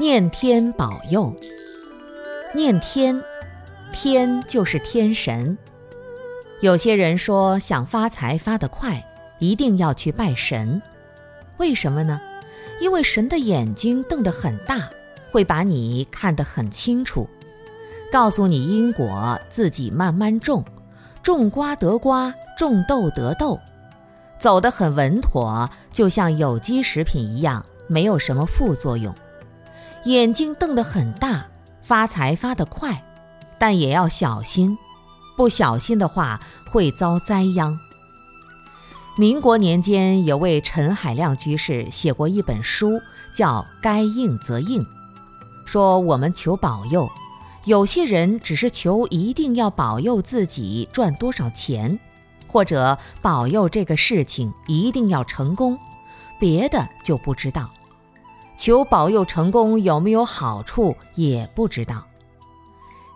[0.00, 1.30] 念天保佑，
[2.54, 3.22] 念天，
[3.92, 5.58] 天就是天神。
[6.62, 9.06] 有些人说想发财发得快，
[9.40, 10.80] 一定要去拜神，
[11.58, 12.18] 为什么呢？
[12.80, 14.88] 因为神的眼睛瞪得很大，
[15.30, 17.28] 会把你看得很清楚，
[18.10, 20.64] 告诉你因果，自己慢慢种，
[21.22, 23.60] 种瓜得瓜，种豆得豆，
[24.38, 29.14] 走得很稳妥，就像有机食品一样，没有什么副作用。
[30.04, 31.46] 眼睛瞪得很大，
[31.82, 33.04] 发财发得快，
[33.58, 34.76] 但也要小心，
[35.36, 37.78] 不小心的话会遭灾殃。
[39.18, 42.98] 民国年间，有位陈海亮居士写过一本书，
[43.34, 44.82] 叫《该应则应》，
[45.66, 47.10] 说我们求保佑，
[47.66, 52.00] 有些人只是求一定要保佑自己赚多少钱，
[52.46, 55.78] 或者保佑这个事情一定要成功，
[56.38, 57.68] 别的就不知道。
[58.60, 62.06] 求保佑成功有没有好处也不知道，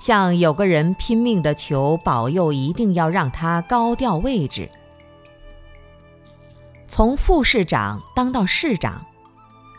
[0.00, 4.70] 像有个人拼命的求保佑，一定要让他高调位置，
[6.88, 9.04] 从副市长当到市长，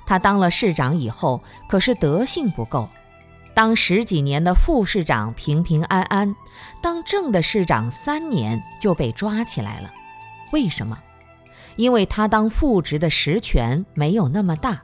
[0.05, 2.87] 他当了市长以后，可是德性不够，
[3.55, 6.35] 当十几年的副市长平平安安，
[6.79, 9.91] 当正的市长三年就被抓起来了，
[10.51, 10.95] 为什么？
[11.75, 14.83] 因为他当副职的实权没有那么大。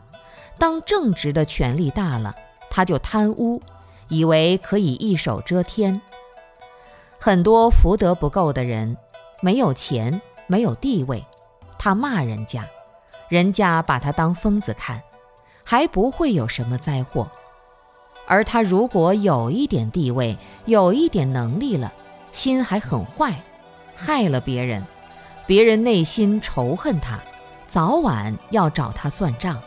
[0.62, 2.36] 当正直的权力大了，
[2.70, 3.60] 他就贪污，
[4.10, 6.00] 以为可以一手遮天。
[7.20, 8.96] 很多福德不够的人，
[9.42, 11.26] 没有钱，没有地位，
[11.80, 12.64] 他骂人家，
[13.28, 15.02] 人家把他当疯子看，
[15.66, 17.28] 还不会有什么灾祸。
[18.28, 21.92] 而他如果有一点地位，有一点能力了，
[22.32, 23.34] 心还很坏，
[23.96, 24.86] 害了别人，
[25.48, 27.20] 别人内心仇恨他，
[27.68, 29.60] 早晚要找他算账。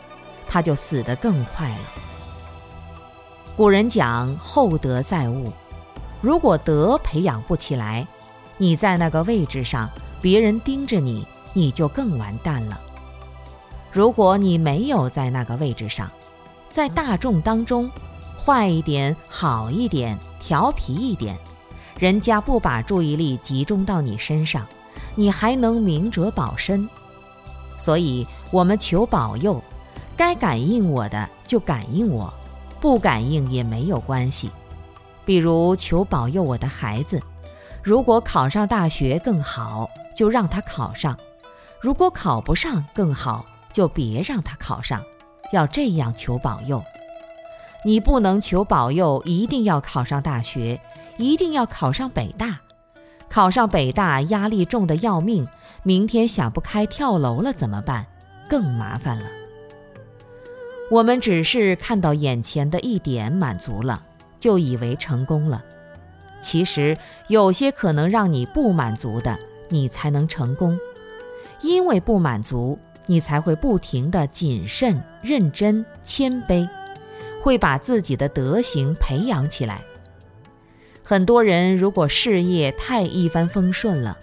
[0.47, 1.79] 他就死得更快了。
[3.55, 5.51] 古人讲厚德载物，
[6.21, 8.05] 如果德培养不起来，
[8.57, 9.89] 你在那个位置上，
[10.21, 12.79] 别人盯着你，你就更完蛋了。
[13.91, 16.11] 如果你没有在那个位置上，
[16.69, 17.89] 在大众当中，
[18.37, 21.37] 坏一点、好一点、调皮一点，
[21.97, 24.67] 人家不把注意力集中到你身上，
[25.15, 26.89] 你还能明哲保身。
[27.77, 29.63] 所以，我们求保佑。
[30.17, 32.33] 该感应我的就感应我，
[32.79, 34.49] 不感应也没有关系。
[35.25, 37.21] 比如求保佑我的孩子，
[37.83, 41.15] 如果考上大学更好，就让他考上；
[41.79, 45.03] 如果考不上更好，就别让他考上。
[45.51, 46.83] 要这样求保佑。
[47.83, 50.81] 你不能求保佑一定要考上大学，
[51.17, 52.59] 一定要考上北大。
[53.29, 55.47] 考上北大压力重的要命，
[55.83, 58.07] 明天想不开跳楼了怎么办？
[58.49, 59.29] 更麻烦了。
[60.91, 64.03] 我们只是看到眼前的一点满足了，
[64.39, 65.63] 就以为成功了。
[66.41, 66.95] 其实
[67.27, 69.37] 有些可能让你不满足的，
[69.69, 70.77] 你才能成功。
[71.61, 76.67] 因为不满足，你才会不停的谨慎、认真、谦卑，
[77.41, 79.83] 会把自己的德行培养起来。
[81.01, 84.15] 很多人如果事业太一帆风顺了，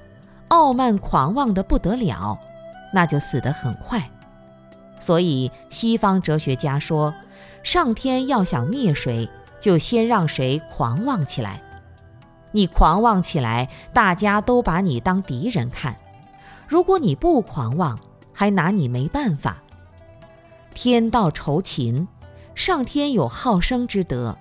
[0.49, 2.39] 傲慢狂妄的不得了，
[2.95, 4.09] 那就死得很快。
[5.03, 7.13] 所以，西方哲学家说，
[7.65, 11.61] 上天要想灭谁，就先让谁狂妄起来。
[12.53, 15.95] 你狂妄起来，大家都把你当敌人看；
[16.69, 17.99] 如果你不狂妄，
[18.33, 19.61] 还拿你没办法。
[20.73, 22.07] 天道酬勤，
[22.55, 24.39] 上天有好生之德，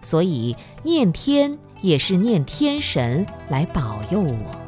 [0.00, 4.67] 所以念天也是念天神来保佑我。